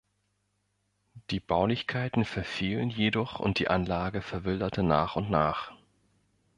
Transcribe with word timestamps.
Die 1.29 1.39
Baulichkeiten 1.39 2.25
verfielen 2.25 2.89
jedoch 2.89 3.39
und 3.39 3.59
die 3.59 3.67
Anlage 3.67 4.23
verwilderte 4.23 4.81
nach 4.81 5.15
und 5.15 5.29
nach. 5.29 5.73